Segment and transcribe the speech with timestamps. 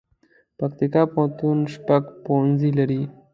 [0.57, 3.01] پکتيکا پوهنتون شپږ پوهنځي لري